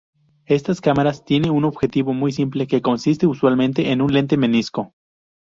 Estas 0.47 0.81
cámaras 0.81 1.25
tiene 1.25 1.51
un 1.51 1.63
objetivo 1.63 2.11
muy 2.11 2.31
simple 2.31 2.65
que 2.65 2.81
consiste 2.81 3.27
usualmente 3.27 3.91
en 3.91 4.01
un 4.01 4.11
lente 4.11 4.35
menisco. 4.35 4.95